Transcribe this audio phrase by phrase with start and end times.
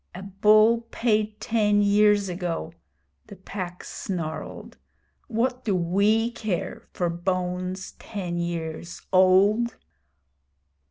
[0.15, 2.73] 'A bull paid ten years ago!'
[3.27, 4.77] the Pack snarled.
[5.27, 9.75] 'What do we care for bones ten years old?'